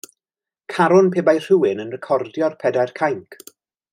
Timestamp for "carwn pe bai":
0.73-1.35